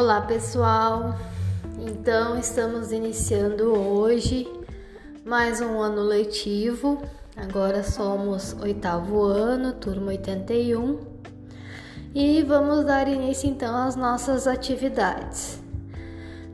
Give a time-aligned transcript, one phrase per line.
[0.00, 1.14] Olá pessoal,
[1.78, 4.50] então estamos iniciando hoje
[5.26, 7.02] mais um ano letivo.
[7.36, 11.00] Agora somos oitavo ano, turma 81,
[12.14, 15.60] e vamos dar início então às nossas atividades.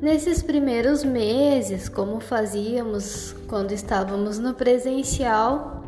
[0.03, 5.85] Nesses primeiros meses, como fazíamos quando estávamos no presencial,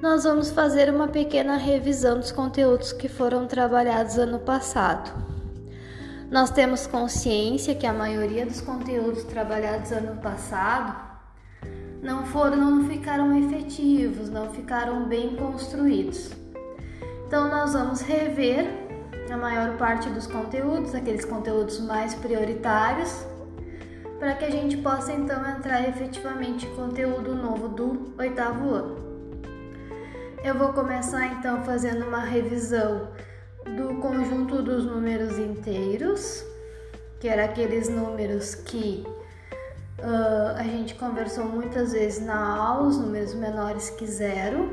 [0.00, 5.33] nós vamos fazer uma pequena revisão dos conteúdos que foram trabalhados ano passado.
[6.34, 10.92] Nós temos consciência que a maioria dos conteúdos trabalhados ano passado
[12.02, 16.32] não foram, não ficaram efetivos, não ficaram bem construídos.
[17.24, 18.66] Então nós vamos rever
[19.30, 23.24] a maior parte dos conteúdos, aqueles conteúdos mais prioritários,
[24.18, 28.96] para que a gente possa então entrar efetivamente em conteúdo novo do oitavo ano.
[30.42, 33.12] Eu vou começar então fazendo uma revisão
[33.64, 36.44] do conjunto dos números inteiros,
[37.18, 39.04] que era aqueles números que
[39.98, 44.70] uh, a gente conversou muitas vezes na aula, os números menores que zero.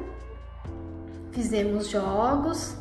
[1.31, 2.75] Fizemos jogos,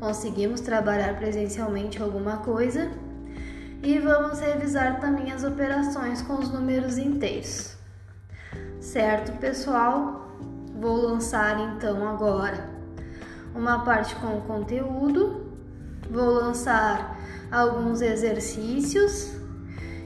[0.00, 2.90] conseguimos trabalhar presencialmente alguma coisa
[3.82, 7.76] e vamos revisar também as operações com os números inteiros.
[8.80, 10.28] Certo, pessoal?
[10.80, 12.74] Vou lançar então agora
[13.54, 15.43] uma parte com o conteúdo,
[16.10, 17.18] vou lançar
[17.50, 19.32] alguns exercícios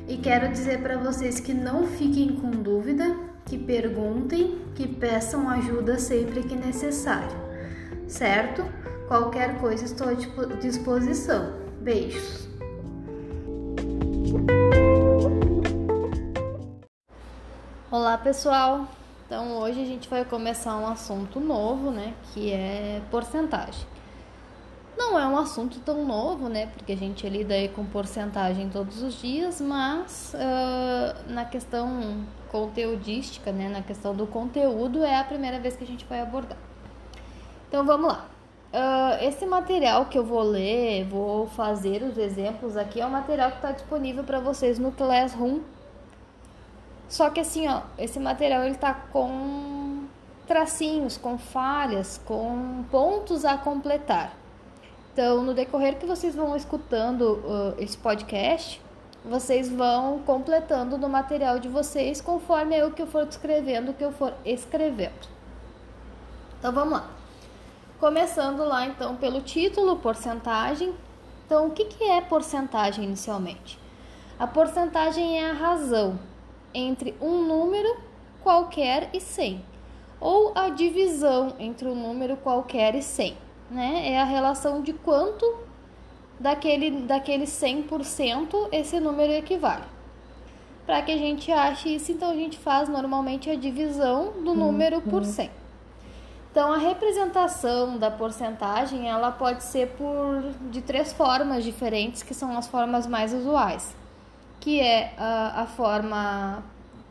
[0.07, 5.99] e quero dizer para vocês que não fiquem com dúvida, que perguntem, que peçam ajuda
[5.99, 7.37] sempre que necessário,
[8.07, 8.65] certo?
[9.07, 10.15] Qualquer coisa estou à
[10.61, 11.55] disposição.
[11.81, 12.49] Beijos!
[17.91, 18.87] Olá pessoal!
[19.27, 22.15] Então hoje a gente vai começar um assunto novo, né?
[22.33, 23.98] Que é porcentagem.
[24.99, 26.67] Não é um assunto tão novo, né?
[26.67, 33.53] Porque a gente lida aí com porcentagem todos os dias, mas uh, na questão conteudística,
[33.53, 33.69] né?
[33.69, 36.59] Na questão do conteúdo é a primeira vez que a gente vai abordar.
[37.69, 38.27] Então vamos lá.
[38.73, 43.53] Uh, esse material que eu vou ler, vou fazer os exemplos aqui, é o material
[43.53, 45.61] que está disponível para vocês no Classroom
[47.09, 50.05] só que assim, ó, esse material ele tá com
[50.47, 54.33] tracinhos, com falhas, com pontos a completar.
[55.19, 58.81] Então, no decorrer que vocês vão escutando uh, esse podcast,
[59.25, 64.13] vocês vão completando no material de vocês conforme eu que eu for descrevendo, que eu
[64.13, 65.27] for escrevendo.
[66.57, 67.11] Então, vamos lá.
[67.99, 70.95] Começando lá, então, pelo título, porcentagem.
[71.45, 73.77] Então, o que, que é porcentagem inicialmente?
[74.39, 76.17] A porcentagem é a razão
[76.73, 77.93] entre um número
[78.41, 79.65] qualquer e 100,
[80.21, 84.13] ou a divisão entre um número qualquer e 100, né?
[84.13, 85.45] É a relação de quanto
[86.39, 89.85] daquele, daquele 100% esse número equivale.
[90.87, 95.03] Para que a gente ache isso, então a gente faz normalmente a divisão do número
[95.03, 95.51] por 100.
[96.51, 102.57] Então, a representação da porcentagem ela pode ser por de três formas diferentes, que são
[102.57, 103.95] as formas mais usuais
[104.61, 106.63] que é a, a forma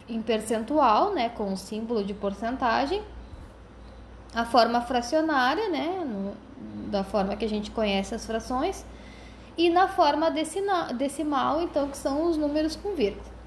[0.07, 3.01] em percentual, né, com o símbolo de porcentagem,
[4.33, 6.05] a forma fracionária, né,
[6.87, 8.85] da forma que a gente conhece as frações,
[9.57, 13.37] e na forma decimal, decimal, então, que são os números com vírgula.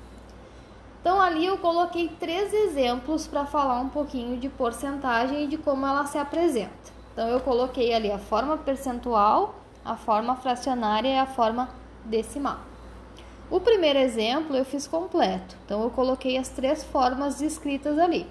[1.01, 5.87] Então, ali eu coloquei três exemplos para falar um pouquinho de porcentagem e de como
[5.87, 6.71] ela se apresenta.
[7.12, 11.69] Então, eu coloquei ali a forma percentual, a forma fracionária e a forma
[12.05, 12.59] decimal.
[13.51, 18.25] O primeiro exemplo eu fiz completo, então eu coloquei as três formas escritas ali.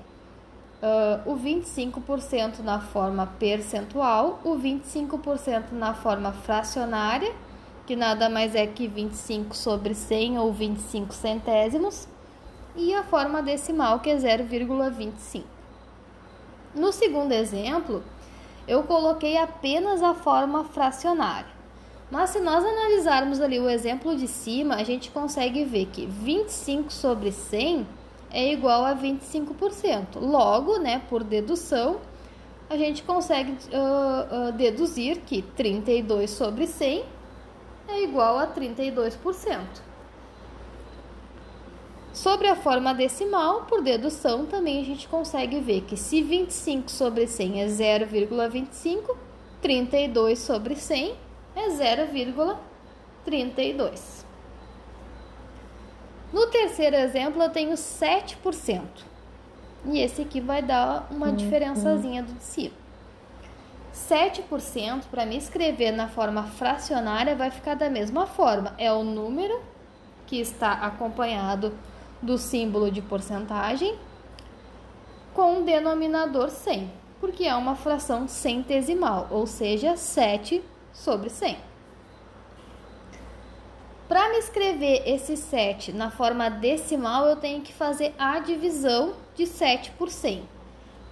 [0.81, 7.33] Uh, o 25% na forma percentual, o 25% na forma fracionária,
[7.85, 12.07] que nada mais é que 25 sobre 100 ou 25 centésimos,
[12.77, 15.43] e a forma decimal, que é 0,25.
[16.73, 18.01] No segundo exemplo,
[18.65, 21.59] eu coloquei apenas a forma fracionária.
[22.09, 26.91] Mas se nós analisarmos ali o exemplo de cima, a gente consegue ver que 25
[26.93, 27.85] sobre 100
[28.31, 30.19] é igual a 25%.
[30.19, 31.99] Logo, né, por dedução,
[32.69, 37.03] a gente consegue uh, uh, deduzir que 32 sobre 100
[37.87, 39.89] é igual a 32%.
[42.13, 47.27] Sobre a forma decimal, por dedução, também a gente consegue ver que se 25 sobre
[47.27, 49.15] 100 é 0,25,
[49.61, 51.15] 32 sobre 100
[51.55, 54.18] é 0,32.
[56.31, 58.81] No terceiro exemplo, eu tenho 7%.
[59.85, 61.35] E esse aqui vai dar uma uhum.
[61.35, 62.75] diferençazinha do de cima.
[63.93, 68.73] 7% para me escrever na forma fracionária vai ficar da mesma forma.
[68.77, 69.61] É o número
[70.27, 71.73] que está acompanhado
[72.21, 73.97] do símbolo de porcentagem
[75.33, 80.61] com o denominador 100, porque é uma fração centesimal, ou seja, 7
[80.93, 81.68] sobre 100.
[84.09, 89.45] Para me escrever esse 7 na forma decimal, eu tenho que fazer a divisão de
[89.45, 90.49] 7 por 100.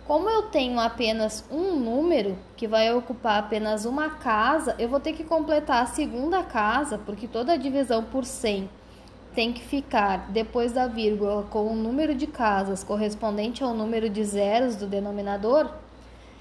[0.08, 5.14] Como eu tenho apenas um número que vai ocupar apenas uma casa, eu vou ter
[5.14, 8.68] que completar a segunda casa, porque toda divisão por 100
[9.36, 14.24] tem que ficar depois da vírgula com o número de casas correspondente ao número de
[14.24, 15.70] zeros do denominador,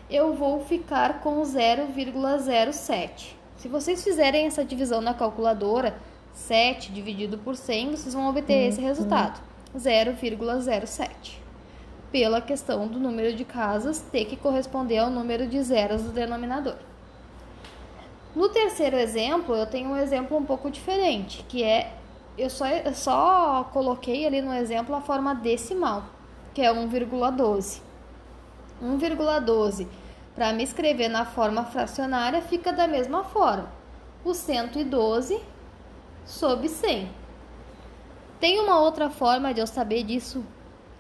[0.09, 3.37] eu vou ficar com 0,07.
[3.59, 5.99] Se vocês fizerem essa divisão na calculadora,
[6.37, 9.41] 7 dividido por 100, vocês vão obter esse resultado,
[9.77, 11.47] 0,07
[12.13, 16.77] pela questão do número de casas ter que corresponder ao número de zeros do denominador.
[18.35, 21.93] No terceiro exemplo, eu tenho um exemplo um pouco diferente, que é
[22.39, 26.05] eu só, eu só coloquei ali no exemplo a forma decimal,
[26.55, 27.81] que é 1,12.
[28.83, 29.87] 1,12
[30.35, 33.71] para me escrever na forma fracionária fica da mesma forma.
[34.23, 35.41] O 112
[36.27, 37.09] sobre 100.
[38.41, 40.45] Tem uma outra forma de eu saber disso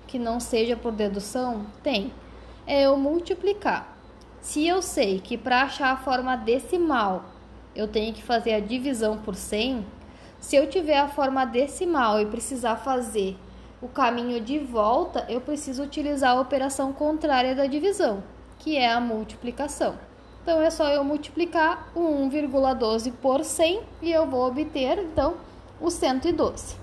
[0.06, 1.66] que não seja por dedução?
[1.82, 2.12] Tem.
[2.66, 3.94] É eu multiplicar.
[4.40, 7.24] Se eu sei que para achar a forma decimal
[7.74, 9.84] eu tenho que fazer a divisão por 100,
[10.38, 13.36] se eu tiver a forma decimal e precisar fazer
[13.82, 18.22] o caminho de volta, eu preciso utilizar a operação contrária da divisão,
[18.58, 19.98] que é a multiplicação.
[20.46, 25.34] Então é só eu multiplicar o 1,12 por 100 e eu vou obter então
[25.80, 26.76] o 112.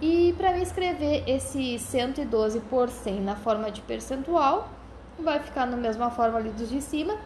[0.00, 4.68] E para escrever esse 112 por 100 na forma de percentual,
[5.18, 7.18] vai ficar na mesma forma ali dos de cima,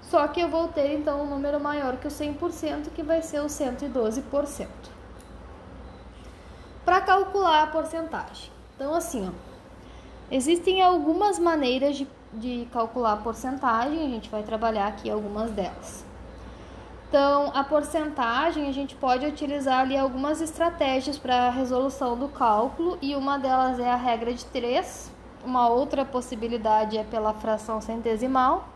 [0.00, 3.40] só que eu vou ter então um número maior que o 100%, que vai ser
[3.40, 4.66] o 112%.
[6.86, 8.50] Para calcular a porcentagem.
[8.74, 9.32] Então assim, ó,
[10.34, 16.04] existem algumas maneiras de, de calcular a porcentagem, a gente vai trabalhar aqui algumas delas.
[17.08, 22.98] Então, a porcentagem a gente pode utilizar ali algumas estratégias para a resolução do cálculo
[23.00, 25.10] e uma delas é a regra de 3,
[25.44, 28.68] uma outra possibilidade é pela fração centesimal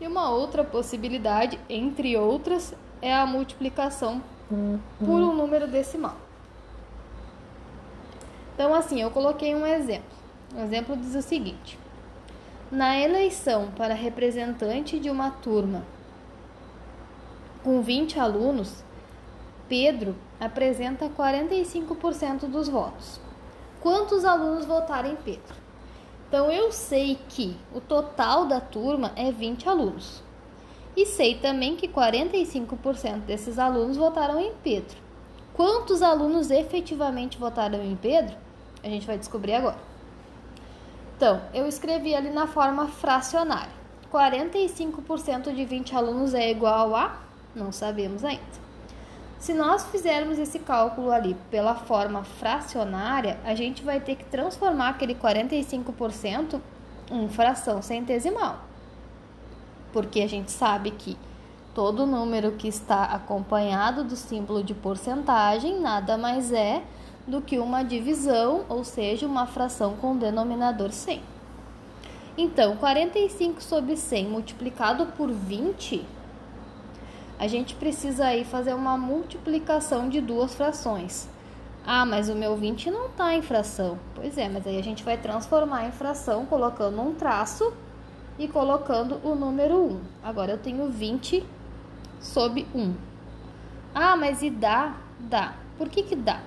[0.00, 4.22] e uma outra possibilidade, entre outras, é a multiplicação
[4.98, 6.16] por um número decimal.
[8.54, 10.14] Então, assim, eu coloquei um exemplo.
[10.54, 11.78] O exemplo diz o seguinte:
[12.70, 15.84] na eleição para representante de uma turma
[17.64, 18.84] com 20 alunos,
[19.66, 23.18] Pedro apresenta 45% dos votos.
[23.80, 25.56] Quantos alunos votaram em Pedro?
[26.28, 30.22] Então eu sei que o total da turma é 20 alunos.
[30.94, 34.96] E sei também que 45% desses alunos votaram em Pedro.
[35.54, 38.36] Quantos alunos efetivamente votaram em Pedro?
[38.82, 39.93] A gente vai descobrir agora.
[41.16, 43.72] Então, eu escrevi ali na forma fracionária.
[44.12, 47.18] 45% de 20 alunos é igual a
[47.54, 48.64] não sabemos ainda.
[49.38, 54.88] Se nós fizermos esse cálculo ali pela forma fracionária, a gente vai ter que transformar
[54.88, 56.60] aquele 45%
[57.10, 58.60] em fração centesimal.
[59.92, 61.16] Porque a gente sabe que
[61.74, 66.82] todo número que está acompanhado do símbolo de porcentagem nada mais é
[67.26, 71.22] do que uma divisão, ou seja, uma fração com denominador 100.
[72.36, 76.04] Então, 45 sobre 100 multiplicado por 20
[77.38, 81.28] a gente precisa aí fazer uma multiplicação de duas frações.
[81.84, 83.98] Ah, mas o meu 20 não está em fração.
[84.14, 87.72] Pois é, mas aí a gente vai transformar em fração colocando um traço
[88.38, 90.00] e colocando o número 1.
[90.22, 91.44] Agora eu tenho 20
[92.20, 92.94] sobre 1.
[93.94, 94.94] Ah, mas e dá?
[95.18, 95.54] Dá.
[95.76, 96.40] Por que que dá?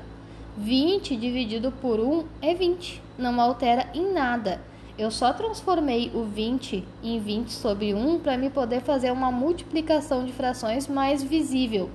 [0.57, 3.01] 20 dividido por 1 é 20.
[3.15, 4.59] Não altera em nada.
[4.97, 10.25] Eu só transformei o 20 em 20 sobre 1 para me poder fazer uma multiplicação
[10.25, 11.91] de frações mais visível,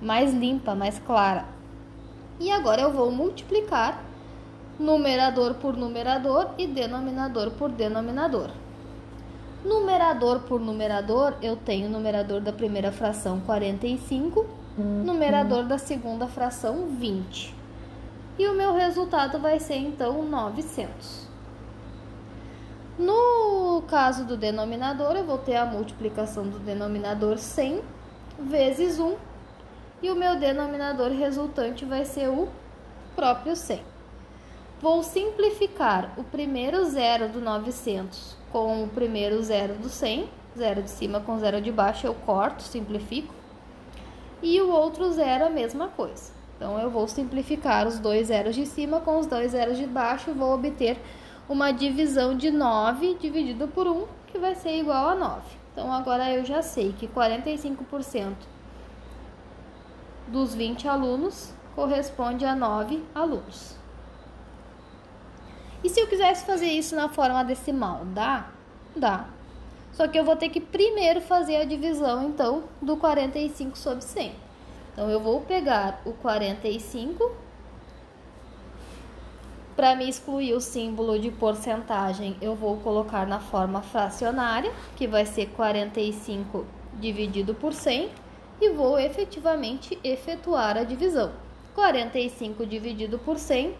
[0.00, 1.44] mais limpa, mais clara.
[2.40, 4.02] E agora eu vou multiplicar
[4.78, 8.48] numerador por numerador e denominador por denominador.
[9.62, 14.46] Numerador por numerador, eu tenho numerador da primeira fração 45,
[14.78, 15.04] uhum.
[15.04, 17.59] numerador da segunda fração 20.
[18.40, 21.28] E o meu resultado vai ser então 900.
[22.98, 27.82] No caso do denominador, eu vou ter a multiplicação do denominador 100
[28.38, 29.14] vezes 1
[30.00, 32.48] e o meu denominador resultante vai ser o
[33.14, 33.82] próprio 100.
[34.80, 40.88] Vou simplificar o primeiro zero do 900 com o primeiro zero do 100, zero de
[40.88, 43.34] cima com zero de baixo eu corto, simplifico.
[44.42, 46.39] E o outro zero a mesma coisa.
[46.60, 50.28] Então, eu vou simplificar os dois zeros de cima com os dois zeros de baixo
[50.28, 51.00] e vou obter
[51.48, 55.40] uma divisão de 9 dividido por 1, que vai ser igual a 9.
[55.72, 58.34] Então, agora eu já sei que 45%
[60.28, 63.74] dos 20 alunos corresponde a 9 alunos.
[65.82, 68.50] E se eu quisesse fazer isso na forma decimal, dá?
[68.94, 69.24] Dá.
[69.92, 74.49] Só que eu vou ter que primeiro fazer a divisão, então, do 45 sobre 100.
[74.92, 77.30] Então, eu vou pegar o 45
[79.80, 85.24] para me excluir o símbolo de porcentagem, eu vou colocar na forma fracionária, que vai
[85.24, 86.66] ser 45
[87.00, 88.10] dividido por 100,
[88.60, 91.32] e vou efetivamente efetuar a divisão.
[91.74, 93.74] 45 dividido por 100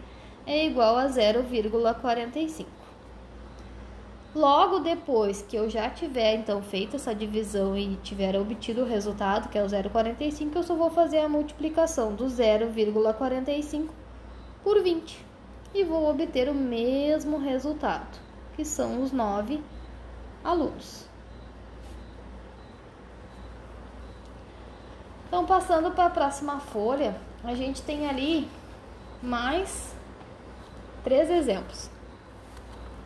[0.46, 2.79] é igual a 0,45.
[4.34, 9.48] Logo depois que eu já tiver então feito essa divisão e tiver obtido o resultado,
[9.48, 13.88] que é o 0,45, eu só vou fazer a multiplicação do 0,45
[14.62, 15.26] por 20
[15.74, 18.20] e vou obter o mesmo resultado,
[18.54, 19.60] que são os 9
[20.44, 21.08] alunos.
[25.26, 28.48] Então, passando para a próxima folha, a gente tem ali
[29.20, 29.92] mais
[31.02, 31.90] três exemplos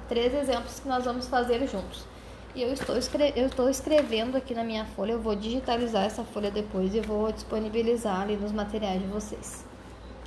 [0.09, 2.05] três exemplos que nós vamos fazer juntos.
[2.55, 6.51] E eu estou, eu estou escrevendo aqui na minha folha, eu vou digitalizar essa folha
[6.51, 9.65] depois e vou disponibilizar ali nos materiais de vocês.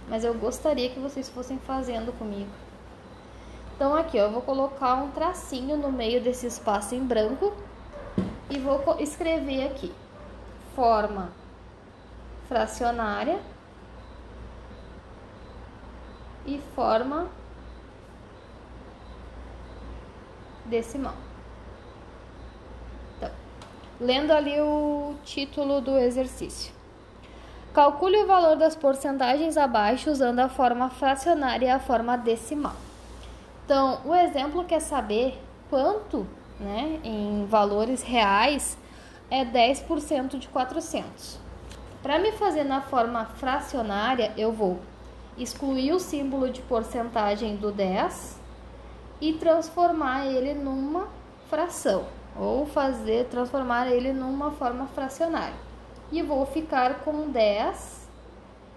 [0.10, 2.50] Mas eu gostaria que vocês fossem fazendo comigo.
[3.76, 7.54] Então aqui eu vou colocar um tracinho no meio desse espaço em branco
[8.50, 9.94] e vou escrever aqui
[10.76, 11.32] forma
[12.48, 13.40] fracionária
[16.46, 17.28] e forma
[20.68, 21.14] decimal.
[23.18, 23.32] Então,
[24.00, 26.74] lendo ali o título do exercício.
[27.74, 32.76] Calcule o valor das porcentagens abaixo usando a forma fracionária e a forma decimal.
[33.66, 36.26] Então, o exemplo quer saber quanto,
[36.60, 38.78] né, em valores reais,
[39.30, 41.40] é 10% de 400.
[42.02, 44.80] Para me fazer na forma fracionária, eu vou
[45.38, 48.40] excluir o símbolo de porcentagem do 10
[49.20, 51.08] e transformar ele numa
[51.50, 52.06] fração
[52.40, 55.56] ou fazer transformar ele numa forma fracionária.
[56.12, 58.08] E vou ficar com 10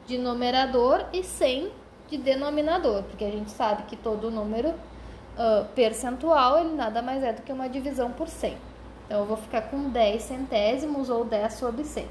[0.07, 1.71] de numerador e 100
[2.09, 7.33] de denominador, porque a gente sabe que todo número uh, percentual ele nada mais é
[7.33, 8.57] do que uma divisão por 100.
[9.07, 12.09] Então eu vou ficar com 10 centésimos ou 10 sobre 100.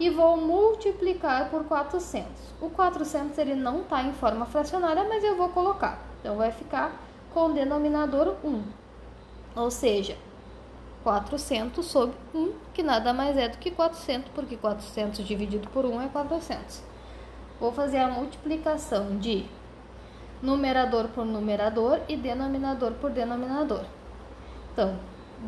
[0.00, 2.26] E vou multiplicar por 400.
[2.60, 5.98] O 400 ele não está em forma fracionária, mas eu vou colocar.
[6.20, 6.92] Então vai ficar
[7.38, 8.62] com denominador 1,
[9.54, 10.16] ou seja,
[11.04, 16.02] 400 sobre 1, que nada mais é do que 400, porque 400 dividido por 1
[16.02, 16.82] é 400.
[17.60, 19.46] Vou fazer a multiplicação de
[20.42, 23.84] numerador por numerador e denominador por denominador.
[24.72, 24.98] Então,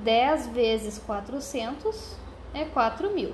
[0.04, 2.14] 10 vezes 400
[2.54, 3.32] é 4.000.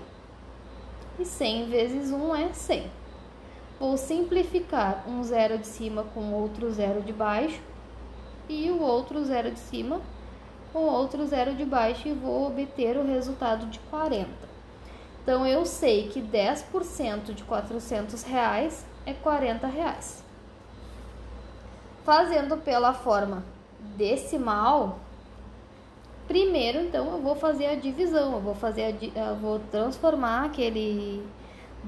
[1.19, 2.91] E 100 vezes 1 é 100.
[3.79, 7.61] Vou simplificar um zero de cima com outro zero de baixo
[8.49, 10.01] e o outro zero de cima
[10.73, 14.29] com outro zero de baixo e vou obter o resultado de 40.
[15.23, 20.23] Então, eu sei que 10% de 400 reais é 40 reais.
[22.05, 23.43] Fazendo pela forma
[23.97, 24.99] decimal,
[26.29, 28.83] primeiro, então, eu vou fazer a divisão, eu vou, fazer
[29.17, 31.27] a, eu vou transformar aquele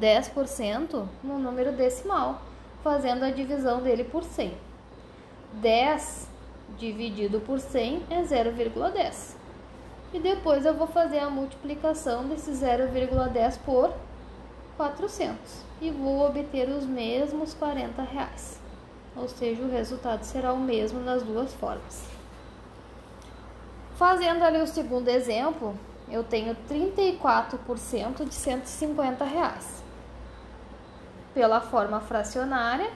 [0.00, 2.41] 10% no número decimal,
[2.83, 4.53] fazendo a divisão dele por 100.
[5.53, 6.38] 10
[6.79, 9.37] dividido por 100 é 0,10.
[10.13, 13.93] E depois eu vou fazer a multiplicação desse 0,10 por
[14.77, 15.37] 400
[15.81, 18.59] e vou obter os mesmos 40 reais.
[19.17, 22.07] Ou seja, o resultado será o mesmo nas duas formas.
[23.97, 25.75] Fazendo ali o segundo exemplo,
[26.09, 29.83] eu tenho 34% de 150 reais.
[31.35, 32.91] Pela forma fracionária,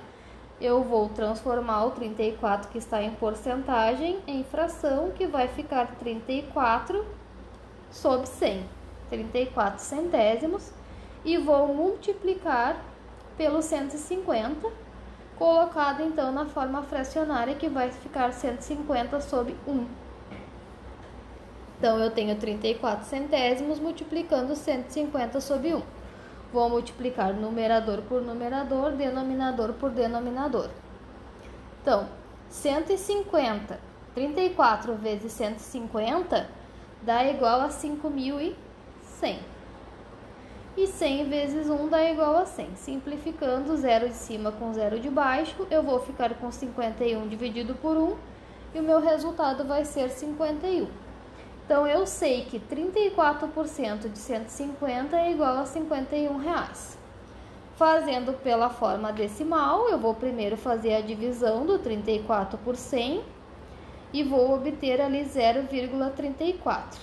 [0.62, 7.04] eu vou transformar o 34 que está em porcentagem em fração, que vai ficar 34
[7.90, 8.64] sobre 100,
[9.11, 10.71] 34 centésimos,
[11.25, 12.81] e vou multiplicar
[13.37, 14.71] pelo 150,
[15.37, 19.87] colocado então na forma fracionária, que vai ficar 150 sobre 1.
[21.78, 25.83] Então, eu tenho 34 centésimos multiplicando 150 sobre 1.
[26.52, 30.68] Vou multiplicar numerador por numerador, denominador por denominador.
[31.80, 32.06] Então,
[32.50, 33.80] 150,
[34.14, 36.49] 34 vezes 150
[37.02, 39.38] dá igual a 5.100.
[40.76, 42.76] E 100 vezes 1 dá igual a 100.
[42.76, 47.97] Simplificando, 0 de cima com 0 de baixo, eu vou ficar com 51 dividido por
[47.97, 48.16] 1
[48.75, 50.87] e o meu resultado vai ser 51.
[51.64, 56.99] Então, eu sei que 34% de 150 é igual a 51 reais.
[57.76, 63.23] Fazendo pela forma decimal, eu vou primeiro fazer a divisão do 34 por 100
[64.12, 66.99] e vou obter ali 0,34.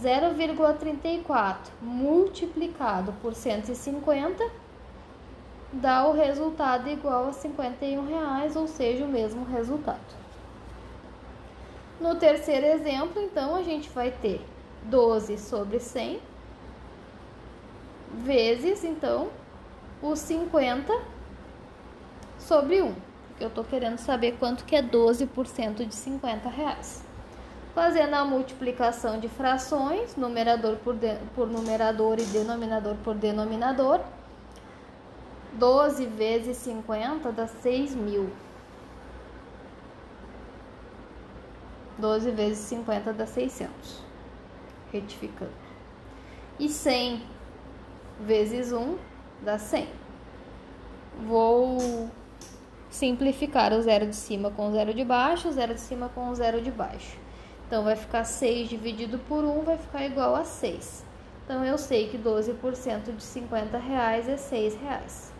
[0.00, 4.64] 0,34 multiplicado por 150
[5.72, 10.23] dá o resultado igual a 51 reais, ou seja, o mesmo resultado.
[12.00, 14.44] No terceiro exemplo, então, a gente vai ter
[14.84, 16.20] 12 sobre 100
[18.18, 19.28] vezes, então,
[20.02, 20.92] os 50
[22.38, 22.94] sobre 1.
[23.28, 27.02] Porque eu estou querendo saber quanto que é 12% de 50 reais.
[27.74, 34.00] Fazendo a multiplicação de frações, numerador por, de, por numerador e denominador por denominador,
[35.54, 38.30] 12 vezes 50 dá 6 mil.
[41.98, 44.02] 12 vezes 50 dá 600.
[44.92, 45.52] Retificando.
[46.58, 47.22] E 100
[48.20, 48.96] vezes 1
[49.42, 49.88] dá 100.
[51.26, 52.10] Vou
[52.90, 56.28] simplificar o zero de cima com o zero de baixo, o zero de cima com
[56.28, 57.16] o zero de baixo.
[57.66, 61.04] Então, vai ficar 6 dividido por 1 vai ficar igual a 6.
[61.44, 65.32] Então, eu sei que 12% de 50 reais é 6 reais.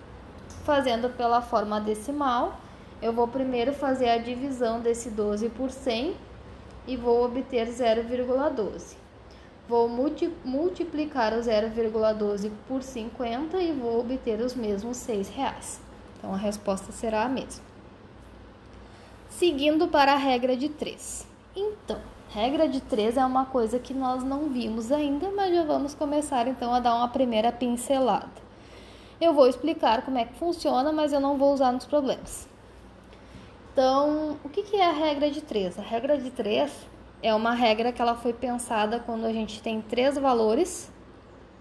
[0.64, 2.58] Fazendo pela forma decimal,
[3.00, 6.16] eu vou primeiro fazer a divisão desse 12 por 100
[6.86, 8.96] e vou obter 0,12.
[9.66, 15.80] Vou multiplicar o 0,12 por 50 e vou obter os mesmos 6 reais.
[16.18, 17.64] Então, a resposta será a mesma.
[19.30, 21.26] Seguindo para a regra de 3.
[21.56, 21.98] Então,
[22.28, 26.46] regra de 3 é uma coisa que nós não vimos ainda, mas já vamos começar
[26.46, 28.44] então a dar uma primeira pincelada.
[29.20, 32.48] Eu vou explicar como é que funciona, mas eu não vou usar nos problemas.
[33.74, 35.80] Então, o que é a regra de 3?
[35.80, 36.70] A regra de 3
[37.20, 40.92] é uma regra que ela foi pensada quando a gente tem três valores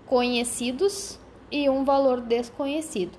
[0.05, 1.19] conhecidos
[1.51, 3.17] e um valor desconhecido.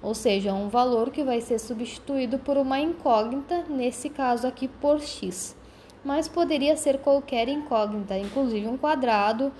[0.00, 5.00] Ou seja, um valor que vai ser substituído por uma incógnita, nesse caso aqui por
[5.00, 5.56] x.
[6.04, 9.52] Mas poderia ser qualquer incógnita, inclusive um quadrado,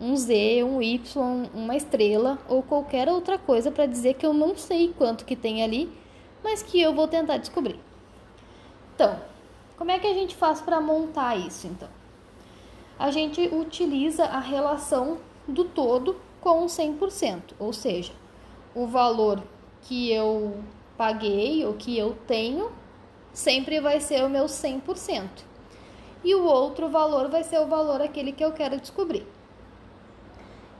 [0.00, 0.98] um z, um y,
[1.52, 5.62] uma estrela ou qualquer outra coisa para dizer que eu não sei quanto que tem
[5.62, 5.92] ali,
[6.42, 7.89] mas que eu vou tentar descobrir.
[9.00, 9.18] Então,
[9.78, 11.88] como é que a gente faz para montar isso então?
[12.98, 15.16] A gente utiliza a relação
[15.48, 18.12] do todo com 100%, ou seja,
[18.74, 19.42] o valor
[19.80, 20.62] que eu
[20.98, 22.70] paguei ou que eu tenho
[23.32, 25.30] sempre vai ser o meu 100%.
[26.22, 29.26] E o outro valor vai ser o valor aquele que eu quero descobrir.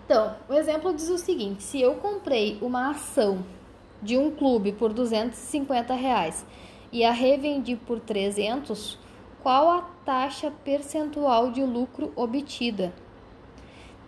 [0.04, 3.42] Então, o exemplo diz o seguinte: se eu comprei uma ação
[4.02, 6.44] de um clube por 250 reais
[6.92, 8.98] e a revendi por 300,
[9.42, 12.92] qual a taxa percentual de lucro obtida?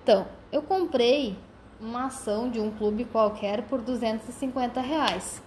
[0.03, 1.37] Então, eu comprei
[1.81, 5.43] uma ação de um clube qualquer por 250 reais.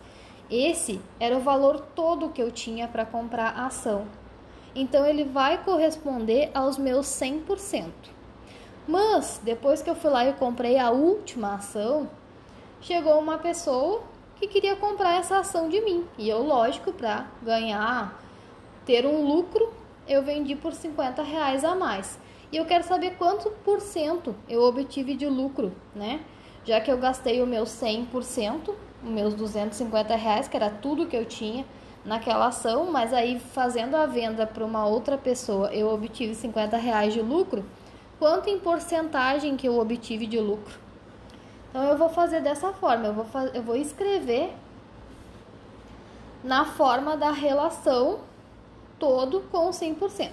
[0.50, 4.06] Esse era o valor todo que eu tinha para comprar a ação.
[4.74, 7.92] Então, ele vai corresponder aos meus 100%.
[8.88, 12.10] Mas, depois que eu fui lá e comprei a última ação,
[12.82, 14.04] chegou uma pessoa
[14.36, 16.06] que queria comprar essa ação de mim.
[16.18, 18.22] E eu, lógico, para ganhar,
[18.86, 19.74] ter um lucro,
[20.08, 22.20] eu vendi por 50 reais a mais.
[22.52, 26.22] E eu quero saber quanto por cento eu obtive de lucro, né?
[26.64, 31.16] Já que eu gastei o meu 100%, os meus 250 reais, que era tudo que
[31.16, 31.66] eu tinha
[32.04, 37.14] naquela ação, mas aí fazendo a venda para uma outra pessoa, eu obtive 50 reais
[37.14, 37.66] de lucro.
[38.20, 40.85] Quanto em porcentagem que eu obtive de lucro?
[41.76, 44.54] Então eu vou fazer dessa forma, eu vou, eu vou escrever
[46.42, 48.20] na forma da relação
[48.98, 50.32] todo com 100%.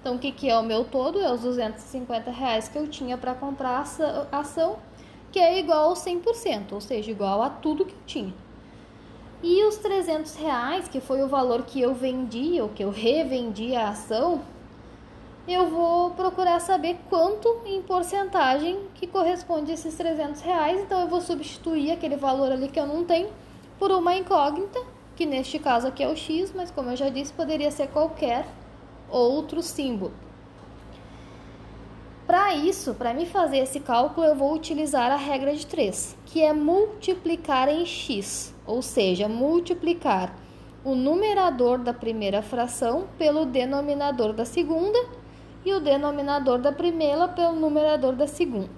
[0.00, 1.20] Então o que, que é o meu todo?
[1.20, 3.84] É os 250 reais que eu tinha para comprar
[4.32, 4.78] a ação,
[5.30, 8.34] que é igual ao 100%, ou seja, igual a tudo que eu tinha.
[9.42, 13.76] E os 300 reais, que foi o valor que eu vendi, ou que eu revendi
[13.76, 14.40] a ação,
[15.54, 20.80] eu vou procurar saber quanto em porcentagem que corresponde a esses 300 reais.
[20.80, 23.28] Então, eu vou substituir aquele valor ali que eu não tenho
[23.78, 24.80] por uma incógnita,
[25.16, 28.46] que neste caso aqui é o X, mas como eu já disse, poderia ser qualquer
[29.08, 30.12] outro símbolo.
[32.26, 36.42] Para isso, para me fazer esse cálculo, eu vou utilizar a regra de 3, que
[36.42, 40.36] é multiplicar em x, ou seja, multiplicar
[40.84, 44.98] o numerador da primeira fração pelo denominador da segunda
[45.64, 48.68] e o denominador da primeira pelo numerador da segunda.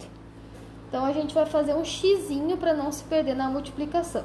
[0.89, 4.25] Então a gente vai fazer um xizinho para não se perder na multiplicação.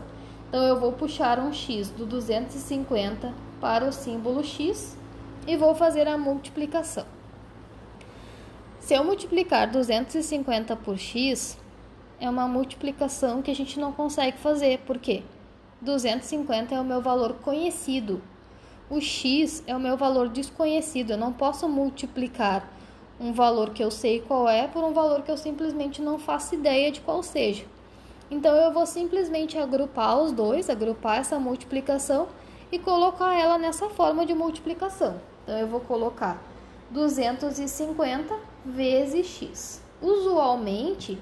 [0.49, 4.97] Então eu vou puxar um x do 250 para o símbolo x
[5.47, 7.05] e vou fazer a multiplicação.
[8.79, 11.57] Se eu multiplicar 250 por x,
[12.19, 15.23] é uma multiplicação que a gente não consegue fazer, por quê?
[15.81, 18.21] 250 é o meu valor conhecido.
[18.89, 21.11] O x é o meu valor desconhecido.
[21.11, 22.69] Eu não posso multiplicar
[23.19, 26.53] um valor que eu sei qual é por um valor que eu simplesmente não faço
[26.53, 27.65] ideia de qual seja.
[28.29, 32.27] Então eu vou simplesmente agrupar os dois, agrupar essa multiplicação
[32.71, 35.19] e colocar ela nessa forma de multiplicação.
[35.43, 36.41] Então eu vou colocar
[36.91, 39.81] 250 vezes x.
[40.01, 41.17] Usualmente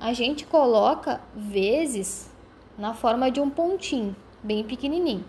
[0.00, 2.30] a gente coloca vezes
[2.76, 5.24] na forma de um pontinho, bem pequenininho.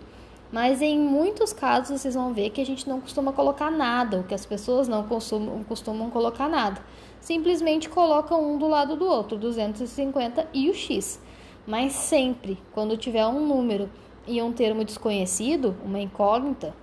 [0.50, 4.22] Mas em muitos casos vocês vão ver que a gente não costuma colocar nada, ou
[4.24, 6.80] que as pessoas não costumam, costumam colocar nada.
[7.20, 11.20] Simplesmente colocam um do lado do outro, 250 e o x.
[11.66, 13.90] Mas sempre, quando tiver um número
[14.26, 16.74] e um termo desconhecido, uma incógnita,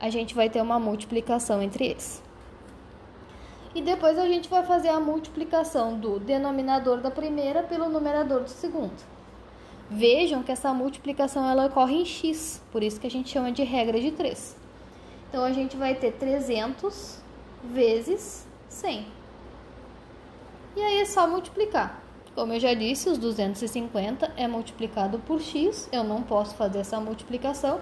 [0.00, 2.22] a gente vai ter uma multiplicação entre eles.
[3.74, 8.50] E depois a gente vai fazer a multiplicação do denominador da primeira pelo numerador do
[8.50, 9.13] segundo.
[9.90, 13.62] Vejam que essa multiplicação ela ocorre em x, por isso que a gente chama de
[13.62, 14.56] regra de 3.
[15.28, 17.18] Então, a gente vai ter 300
[17.64, 19.06] vezes 100.
[20.76, 22.02] E aí é só multiplicar.
[22.34, 26.98] Como eu já disse, os 250 é multiplicado por x, eu não posso fazer essa
[26.98, 27.80] multiplicação,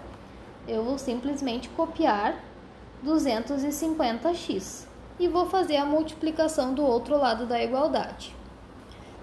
[0.69, 2.43] eu vou simplesmente copiar
[3.05, 4.87] 250x
[5.19, 8.35] e vou fazer a multiplicação do outro lado da igualdade.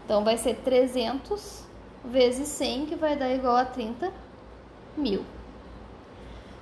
[0.06, 1.69] Então, vai ser 300
[2.10, 4.12] vezes 100, que vai dar igual a 30
[4.98, 5.24] mil.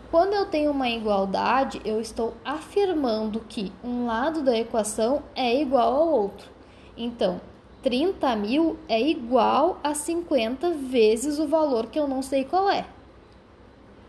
[0.10, 5.94] Quando eu tenho uma igualdade, eu estou afirmando que um lado da equação é igual
[5.96, 6.50] ao outro.
[6.96, 7.42] Então,
[7.84, 12.86] 30 mil é igual a 50 vezes o valor que eu não sei qual é.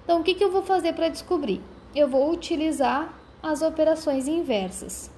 [0.05, 1.61] Então, o que, que eu vou fazer para descobrir?
[1.95, 5.11] Eu vou utilizar as operações inversas.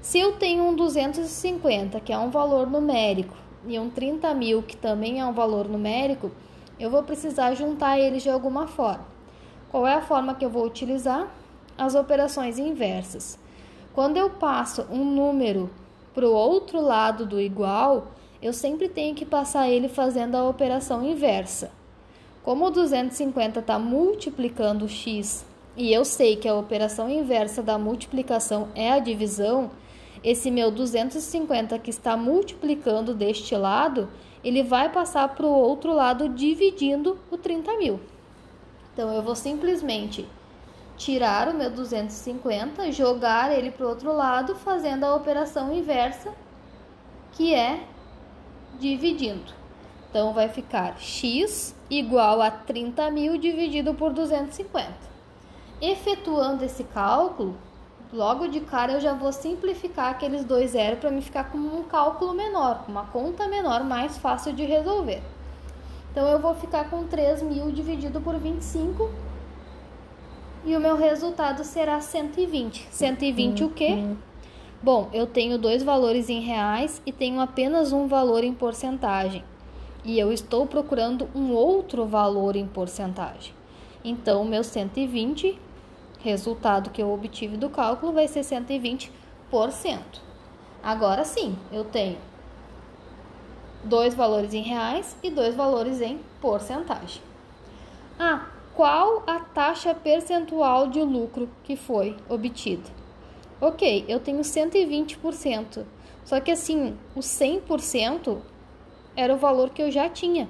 [0.00, 3.36] Se eu tenho um 250, que é um valor numérico,
[3.68, 6.30] e um 30 mil, que também é um valor numérico,
[6.78, 9.06] eu vou precisar juntar eles de alguma forma.
[9.70, 11.28] Qual é a forma que eu vou utilizar?
[11.76, 13.38] As operações inversas.
[13.94, 15.70] Quando eu passo um número
[16.14, 18.08] para o outro lado do igual,
[18.40, 21.70] eu sempre tenho que passar ele fazendo a operação inversa.
[22.42, 25.44] Como o 250 está multiplicando x
[25.76, 29.70] e eu sei que a operação inversa da multiplicação é a divisão,
[30.22, 34.08] esse meu 250 que está multiplicando deste lado,
[34.42, 38.00] ele vai passar para o outro lado dividindo o 30 mil.
[38.92, 40.28] Então, eu vou simplesmente
[40.96, 46.32] tirar o meu 250, jogar ele para o outro lado, fazendo a operação inversa,
[47.32, 47.84] que é
[48.78, 49.52] dividindo.
[50.10, 54.92] Então, vai ficar x igual a 30 mil dividido por 250.
[55.80, 57.56] Efetuando esse cálculo,
[58.12, 61.82] logo de cara eu já vou simplificar aqueles dois zeros para me ficar com um
[61.82, 65.22] cálculo menor, uma conta menor, mais fácil de resolver.
[66.10, 69.10] Então eu vou ficar com 3 mil dividido por 25
[70.64, 72.88] e o meu resultado será 120.
[72.90, 73.92] 120 o quê?
[73.92, 74.16] Uhum.
[74.82, 79.44] Bom, eu tenho dois valores em reais e tenho apenas um valor em porcentagem.
[80.04, 83.52] E eu estou procurando um outro valor em porcentagem.
[84.04, 85.58] Então, o meu 120
[86.18, 89.10] resultado que eu obtive do cálculo vai ser 120%.
[90.82, 92.18] Agora sim, eu tenho
[93.84, 97.22] dois valores em reais e dois valores em porcentagem.
[98.18, 102.90] Ah, qual a taxa percentual de lucro que foi obtida?
[103.60, 105.84] Ok, eu tenho 120%,
[106.24, 108.38] só que assim, o 100%
[109.16, 110.48] era o valor que eu já tinha.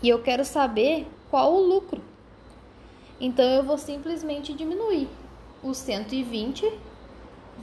[0.00, 2.00] E eu quero saber qual o lucro.
[3.22, 5.08] Então eu vou simplesmente diminuir
[5.62, 6.68] os 120,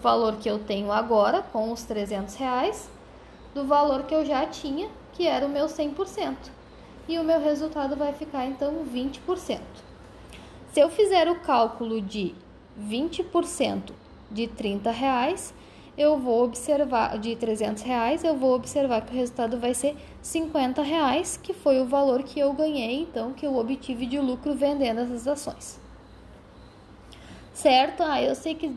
[0.02, 2.90] valor que eu tenho agora com os 300 reais,
[3.54, 6.34] do valor que eu já tinha, que era o meu 100%.
[7.10, 9.60] E o meu resultado vai ficar então 20%.
[10.72, 12.34] Se eu fizer o cálculo de
[12.82, 13.92] 20%
[14.32, 15.54] de 30 reais,
[16.00, 20.82] eu vou observar de 300 reais, eu vou observar que o resultado vai ser 50
[20.82, 25.02] reais, que foi o valor que eu ganhei, então que eu obtive de lucro vendendo
[25.02, 25.78] essas ações.
[27.54, 28.02] Certo?
[28.02, 28.72] Ah, eu sei que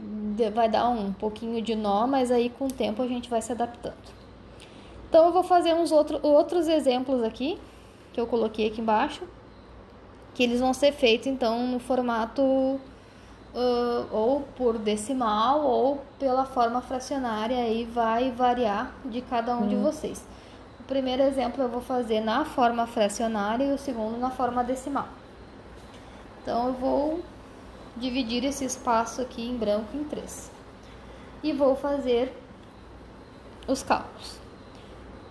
[0.52, 3.52] vai dar um pouquinho de nó, mas aí com o tempo a gente vai se
[3.52, 3.94] adaptando.
[5.08, 7.56] Então eu vou fazer uns outro, outros exemplos aqui
[8.12, 9.22] que eu coloquei aqui embaixo,
[10.34, 12.80] que eles vão ser feitos então no formato
[13.54, 19.76] uh, ou por decimal ou pela forma fracionária aí vai variar de cada um de
[19.76, 19.82] Hum.
[19.82, 20.24] vocês.
[20.80, 25.08] O primeiro exemplo eu vou fazer na forma fracionária e o segundo na forma decimal.
[26.42, 27.20] Então eu vou
[27.96, 30.50] dividir esse espaço aqui em branco em três
[31.42, 32.32] e vou fazer
[33.66, 34.40] os cálculos.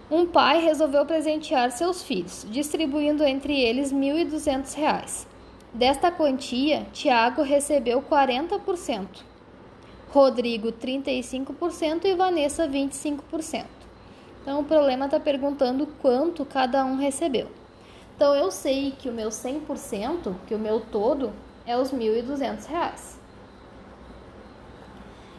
[0.09, 5.25] Um pai resolveu presentear seus filhos, distribuindo entre eles R$ 1.200.
[5.73, 9.23] Desta quantia, Tiago recebeu 40%,
[10.09, 13.65] Rodrigo 35% e Vanessa 25%.
[14.41, 17.47] Então o problema está perguntando quanto cada um recebeu.
[18.15, 21.31] Então eu sei que o meu 100%, que o meu todo,
[21.65, 23.19] é os 1.200 reais.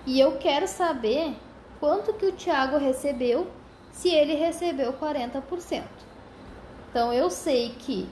[0.07, 1.37] E eu quero saber
[1.79, 3.47] quanto que o Tiago recebeu
[3.93, 5.83] se ele recebeu 40%.
[6.91, 8.09] Então eu sei que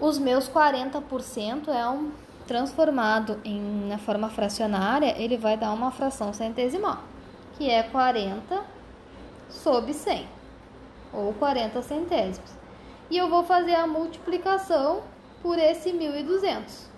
[0.00, 2.10] os meus 40% é um
[2.46, 7.02] transformado em na forma fracionária, ele vai dar uma fração centesimal,
[7.56, 8.64] que é 40
[9.50, 10.26] sobre 100
[11.12, 12.50] ou 40 centésimos.
[13.10, 15.02] E eu vou fazer a multiplicação
[15.42, 16.88] por esse 1200.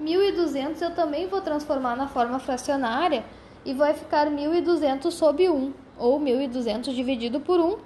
[0.00, 3.24] 1200 eu também vou transformar na forma fracionária
[3.64, 7.78] e vai ficar 1.200 sobre 1, ou 1.200 dividido por 1,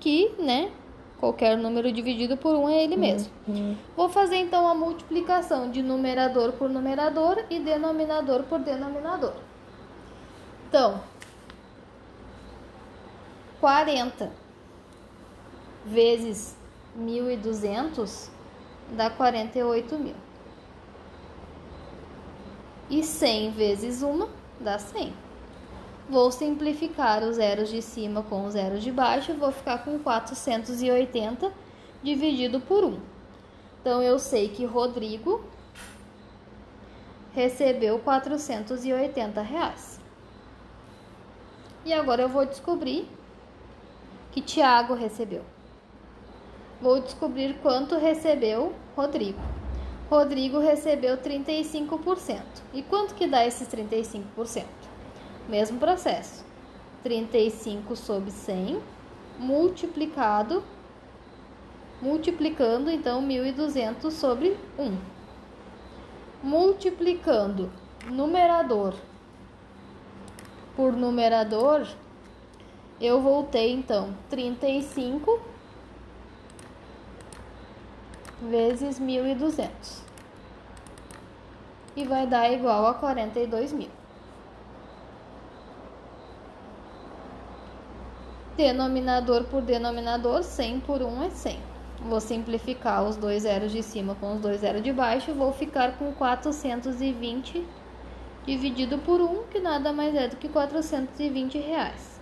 [0.00, 0.70] que, né,
[1.18, 3.32] qualquer número dividido por 1 é ele mesmo.
[3.48, 3.76] Hum.
[3.96, 9.34] Vou fazer então a multiplicação de numerador por numerador e denominador por denominador.
[10.68, 11.00] Então,
[13.60, 14.30] 40
[15.86, 16.56] vezes
[16.98, 18.28] 1.200
[18.92, 20.14] dá 48 mil.
[22.90, 24.28] E 100 vezes 1
[24.60, 25.23] dá 100.
[26.08, 31.50] Vou simplificar os zeros de cima com os zeros de baixo vou ficar com 480
[32.02, 33.00] dividido por 1.
[33.80, 35.42] Então, eu sei que Rodrigo
[37.34, 40.00] recebeu 480 reais.
[41.84, 43.08] E agora eu vou descobrir
[44.30, 45.42] que Tiago recebeu.
[46.80, 49.40] Vou descobrir quanto recebeu Rodrigo.
[50.10, 52.42] Rodrigo recebeu 35%.
[52.74, 54.64] E quanto que dá esses 35%?
[55.48, 56.44] Mesmo processo.
[57.02, 58.80] 35 sobre 100
[59.38, 60.62] multiplicado
[62.00, 64.98] multiplicando então 1200 sobre 1.
[66.42, 67.70] Multiplicando
[68.06, 68.94] numerador
[70.76, 71.86] por numerador,
[73.00, 75.40] eu voltei então 35
[78.42, 79.70] vezes 1.200
[81.96, 84.03] e vai dar igual a 42 mil.
[88.56, 91.58] Denominador por denominador, 100 por 1 é 100.
[92.02, 95.98] Vou simplificar os dois zeros de cima com os dois zeros de baixo, vou ficar
[95.98, 97.66] com 420
[98.46, 102.20] dividido por 1, que nada mais é do que 420 reais.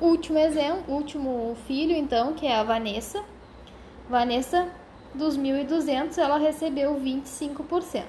[0.00, 3.24] Último exemplo, último filho, então, que é a Vanessa.
[4.10, 4.68] Vanessa,
[5.14, 8.02] dos 1.200, ela recebeu 25%.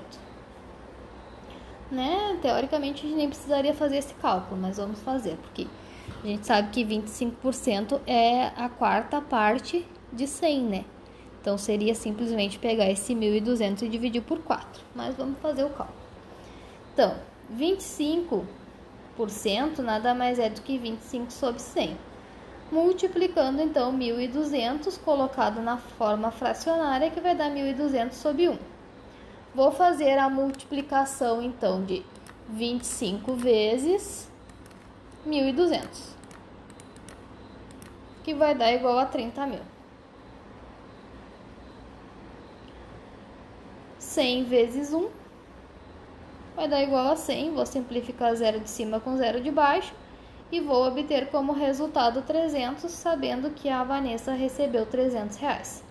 [1.89, 2.37] Né?
[2.41, 5.67] Teoricamente, a gente nem precisaria fazer esse cálculo, mas vamos fazer, porque
[6.23, 10.85] a gente sabe que 25% é a quarta parte de 100, né?
[11.41, 14.83] Então, seria simplesmente pegar esse 1.200 e dividir por 4.
[14.93, 15.97] Mas vamos fazer o cálculo.
[16.93, 17.15] Então,
[17.57, 18.45] 25%
[19.79, 21.97] nada mais é do que 25 sobre 100
[22.71, 28.57] multiplicando então 1.200 colocado na forma fracionária que vai dar 1.200 sobre 1.
[29.55, 32.03] Vou fazer a multiplicação então de
[32.49, 34.29] 25 vezes
[35.27, 36.15] 1.200,
[38.23, 39.77] que vai dar igual a 30 mil.
[43.99, 45.09] 100 vezes 1
[46.55, 47.53] vai dar igual a 100.
[47.53, 49.93] Vou simplificar zero de cima com zero de baixo
[50.51, 55.83] e vou obter como resultado 300, sabendo que a Vanessa recebeu 300 reais.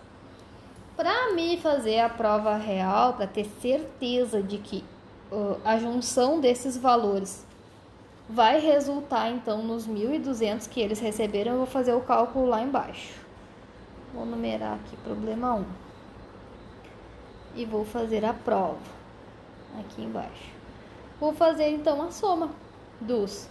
[0.97, 4.83] Para me fazer a prova real, para ter certeza de que
[5.31, 7.46] uh, a junção desses valores
[8.29, 13.15] vai resultar então nos 1.200 que eles receberam, eu vou fazer o cálculo lá embaixo.
[14.13, 15.65] Vou numerar aqui problema 1
[17.55, 18.79] e vou fazer a prova
[19.79, 20.51] aqui embaixo.
[21.21, 22.51] Vou fazer então a soma
[23.01, 23.49] dos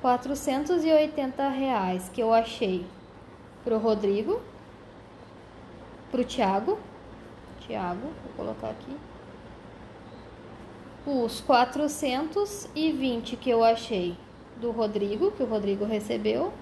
[0.00, 2.86] 480 reais que eu achei
[3.64, 4.40] pro Rodrigo,
[6.10, 6.78] pro Tiago,
[7.60, 8.96] Tiago, vou colocar aqui,
[11.06, 14.16] os 420 que eu achei
[14.60, 16.52] do Rodrigo, que o Rodrigo recebeu,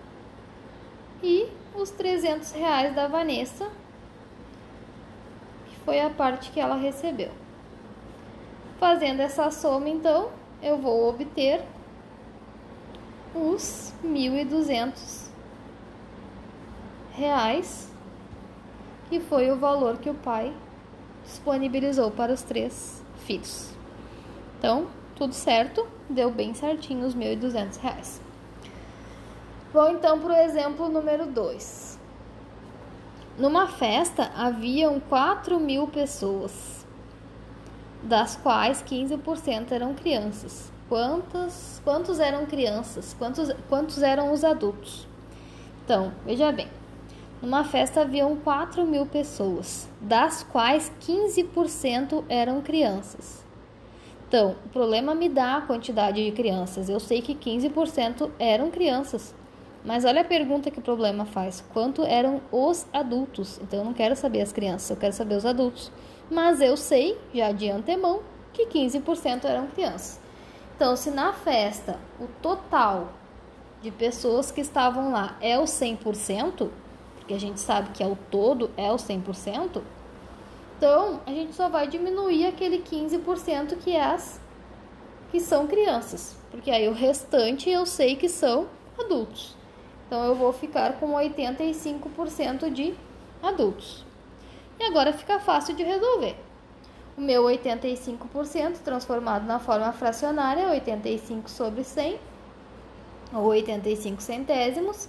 [1.22, 3.70] e os 300 reais da Vanessa,
[5.84, 7.30] foi a parte que ela recebeu.
[8.78, 10.30] Fazendo essa soma, então,
[10.62, 11.62] eu vou obter
[13.34, 15.28] os 1.200
[17.12, 17.90] reais,
[19.08, 20.52] que foi o valor que o pai
[21.24, 23.74] disponibilizou para os três filhos.
[24.64, 28.18] Então, tudo certo, deu bem certinho os 1.200 reais.
[29.74, 32.00] Vou então para o exemplo número 2.
[33.38, 36.86] Numa festa haviam 4 mil pessoas,
[38.02, 40.72] das quais 15% eram crianças.
[40.88, 43.14] Quantos, quantos eram crianças?
[43.18, 45.06] Quantos, quantos eram os adultos?
[45.84, 46.70] Então, veja bem,
[47.42, 53.44] numa festa haviam 4 mil pessoas, das quais 15% eram crianças.
[54.34, 56.88] Então, o problema me dá a quantidade de crianças.
[56.88, 59.32] Eu sei que 15% eram crianças.
[59.84, 63.60] Mas olha a pergunta que o problema faz: quanto eram os adultos?
[63.62, 65.92] Então eu não quero saber as crianças, eu quero saber os adultos.
[66.28, 70.18] Mas eu sei, já de antemão, que 15% eram crianças.
[70.74, 73.12] Então, se na festa o total
[73.82, 76.70] de pessoas que estavam lá é o 100%,
[77.14, 79.80] porque a gente sabe que é o todo é o 100%,
[80.84, 84.38] então a gente só vai diminuir aquele 15% que é as
[85.30, 88.68] que são crianças, porque aí o restante eu sei que são
[88.98, 89.56] adultos.
[90.06, 92.92] Então eu vou ficar com 85% de
[93.42, 94.04] adultos.
[94.78, 96.36] E agora fica fácil de resolver.
[97.16, 102.20] O meu 85% transformado na forma fracionária, 85 sobre 100,
[103.32, 105.08] ou 85 centésimos,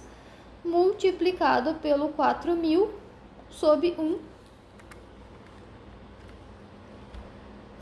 [0.64, 2.88] multiplicado pelo 4.000
[3.50, 4.35] sobre 1.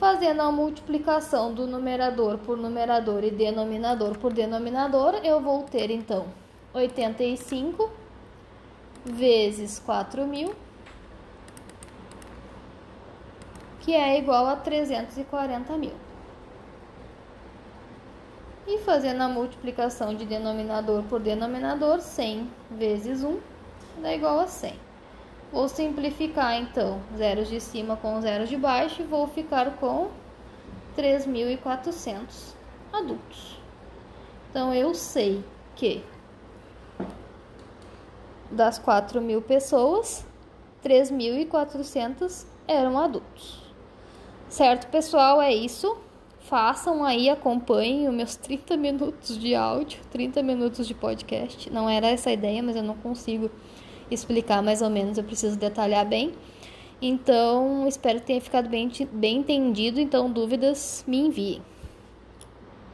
[0.04, 6.26] Fazendo a multiplicação do numerador por numerador e denominador por denominador, eu vou ter então
[6.74, 7.90] 85
[9.02, 10.54] vezes 4 mil,
[13.80, 15.94] que é igual a 340 mil.
[18.66, 23.40] E fazendo a multiplicação de denominador por denominador, 100 vezes 1
[24.02, 24.83] dá igual a 100.
[25.54, 30.08] Vou simplificar então zeros de cima com zeros de baixo e vou ficar com
[30.98, 32.56] 3.400
[32.92, 33.60] adultos.
[34.50, 35.44] Então eu sei
[35.76, 36.02] que
[38.50, 40.26] das 4 mil pessoas,
[40.84, 43.62] 3.400 eram adultos.
[44.48, 45.40] Certo, pessoal?
[45.40, 45.96] É isso.
[46.40, 51.70] Façam aí, acompanhem os meus 30 minutos de áudio, 30 minutos de podcast.
[51.70, 53.48] Não era essa a ideia, mas eu não consigo
[54.10, 56.32] explicar mais ou menos, eu preciso detalhar bem.
[57.00, 60.00] Então, espero que tenha ficado bem, bem entendido.
[60.00, 61.60] Então, dúvidas, me enviem.